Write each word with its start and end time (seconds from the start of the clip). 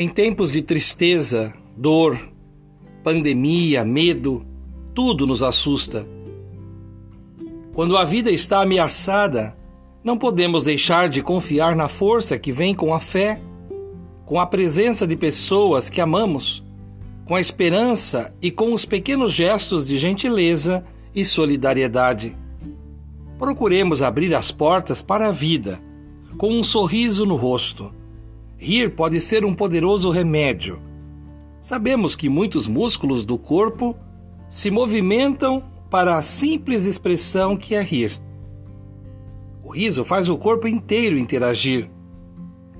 Em 0.00 0.08
tempos 0.08 0.52
de 0.52 0.62
tristeza, 0.62 1.52
dor, 1.76 2.16
pandemia, 3.02 3.84
medo, 3.84 4.46
tudo 4.94 5.26
nos 5.26 5.42
assusta. 5.42 6.06
Quando 7.74 7.96
a 7.96 8.04
vida 8.04 8.30
está 8.30 8.62
ameaçada, 8.62 9.58
não 10.04 10.16
podemos 10.16 10.62
deixar 10.62 11.08
de 11.08 11.20
confiar 11.20 11.74
na 11.74 11.88
força 11.88 12.38
que 12.38 12.52
vem 12.52 12.76
com 12.76 12.94
a 12.94 13.00
fé, 13.00 13.42
com 14.24 14.38
a 14.38 14.46
presença 14.46 15.04
de 15.04 15.16
pessoas 15.16 15.90
que 15.90 16.00
amamos, 16.00 16.62
com 17.26 17.34
a 17.34 17.40
esperança 17.40 18.32
e 18.40 18.52
com 18.52 18.72
os 18.72 18.84
pequenos 18.84 19.32
gestos 19.32 19.84
de 19.84 19.98
gentileza 19.98 20.84
e 21.12 21.24
solidariedade. 21.24 22.38
Procuremos 23.36 24.00
abrir 24.00 24.32
as 24.32 24.52
portas 24.52 25.02
para 25.02 25.26
a 25.26 25.32
vida, 25.32 25.82
com 26.36 26.50
um 26.52 26.62
sorriso 26.62 27.26
no 27.26 27.34
rosto. 27.34 27.97
Rir 28.58 28.90
pode 28.90 29.20
ser 29.20 29.44
um 29.44 29.54
poderoso 29.54 30.10
remédio. 30.10 30.82
Sabemos 31.60 32.16
que 32.16 32.28
muitos 32.28 32.66
músculos 32.66 33.24
do 33.24 33.38
corpo 33.38 33.96
se 34.48 34.68
movimentam 34.68 35.62
para 35.88 36.16
a 36.16 36.22
simples 36.22 36.84
expressão 36.84 37.56
que 37.56 37.76
é 37.76 37.82
rir. 37.82 38.20
O 39.62 39.70
riso 39.70 40.04
faz 40.04 40.28
o 40.28 40.36
corpo 40.36 40.66
inteiro 40.66 41.16
interagir. 41.16 41.88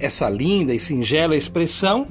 Essa 0.00 0.28
linda 0.28 0.74
e 0.74 0.80
singela 0.80 1.36
expressão 1.36 2.06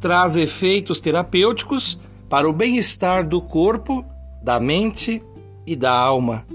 traz 0.00 0.36
efeitos 0.36 0.98
terapêuticos 0.98 1.98
para 2.30 2.48
o 2.48 2.52
bem-estar 2.52 3.28
do 3.28 3.42
corpo, 3.42 4.04
da 4.42 4.58
mente 4.58 5.22
e 5.66 5.76
da 5.76 5.92
alma. 5.92 6.46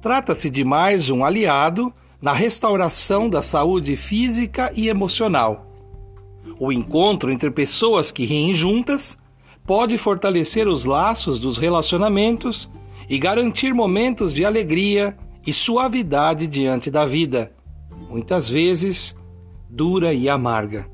Trata-se 0.00 0.48
de 0.48 0.64
mais 0.64 1.10
um 1.10 1.24
aliado 1.24 1.92
na 2.20 2.32
restauração 2.32 3.28
da 3.28 3.40
saúde 3.42 3.96
física 3.96 4.72
e 4.74 4.88
emocional. 4.88 5.66
O 6.58 6.72
encontro 6.72 7.30
entre 7.30 7.50
pessoas 7.50 8.10
que 8.10 8.24
riem 8.24 8.54
juntas 8.54 9.16
pode 9.64 9.96
fortalecer 9.96 10.66
os 10.66 10.84
laços 10.84 11.38
dos 11.38 11.56
relacionamentos 11.56 12.70
e 13.08 13.18
garantir 13.18 13.72
momentos 13.72 14.34
de 14.34 14.44
alegria 14.44 15.16
e 15.46 15.52
suavidade 15.52 16.46
diante 16.46 16.90
da 16.90 17.06
vida, 17.06 17.52
muitas 18.10 18.50
vezes 18.50 19.16
dura 19.68 20.12
e 20.12 20.28
amarga. 20.28 20.90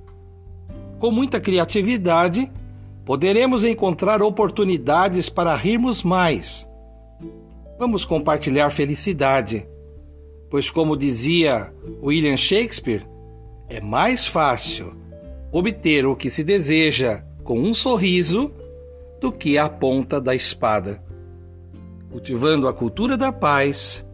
Com 0.99 1.11
muita 1.11 1.41
criatividade, 1.41 2.51
poderemos 3.05 3.65
encontrar 3.65 4.23
oportunidades 4.23 5.29
para 5.29 5.55
rirmos 5.55 6.03
mais. 6.03 6.69
Vamos 7.79 8.05
compartilhar 8.05 8.71
felicidade, 8.71 9.67
pois, 10.55 10.71
como 10.71 10.97
dizia 10.97 11.75
William 12.01 12.37
Shakespeare, 12.37 13.05
é 13.69 13.81
mais 13.81 14.25
fácil 14.25 14.95
obter 15.51 16.07
o 16.07 16.15
que 16.15 16.31
se 16.31 16.45
deseja 16.45 17.25
com 17.43 17.59
um 17.59 17.75
sorriso 17.75 18.53
do 19.21 19.33
que 19.33 19.59
a 19.59 19.69
ponta 19.69 20.21
da 20.21 20.33
espada. 20.33 21.03
Cultivando 22.09 22.69
a 22.69 22.73
cultura 22.73 23.17
da 23.17 23.33
paz, 23.33 24.09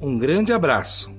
um 0.00 0.16
grande 0.16 0.52
abraço 0.52 1.10